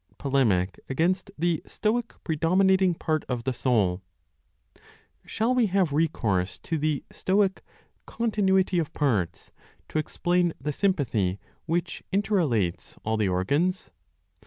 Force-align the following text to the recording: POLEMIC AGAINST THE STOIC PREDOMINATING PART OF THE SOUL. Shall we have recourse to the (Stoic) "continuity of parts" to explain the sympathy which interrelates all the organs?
POLEMIC 0.17 0.79
AGAINST 0.89 1.29
THE 1.37 1.61
STOIC 1.67 2.23
PREDOMINATING 2.23 2.95
PART 2.95 3.23
OF 3.29 3.43
THE 3.43 3.53
SOUL. 3.53 4.01
Shall 5.27 5.53
we 5.53 5.67
have 5.67 5.93
recourse 5.93 6.57
to 6.57 6.79
the 6.79 7.03
(Stoic) 7.11 7.61
"continuity 8.07 8.79
of 8.79 8.93
parts" 8.93 9.51
to 9.89 9.99
explain 9.99 10.53
the 10.59 10.73
sympathy 10.73 11.39
which 11.67 12.01
interrelates 12.11 12.97
all 13.05 13.15
the 13.15 13.29
organs? 13.29 13.91